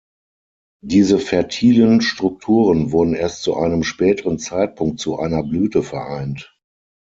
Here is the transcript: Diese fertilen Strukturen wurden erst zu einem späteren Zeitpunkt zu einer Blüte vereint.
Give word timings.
Diese 0.83 1.19
fertilen 1.19 2.01
Strukturen 2.01 2.91
wurden 2.91 3.13
erst 3.13 3.43
zu 3.43 3.55
einem 3.55 3.83
späteren 3.83 4.39
Zeitpunkt 4.39 4.99
zu 4.99 5.19
einer 5.19 5.43
Blüte 5.43 5.83
vereint. 5.83 6.57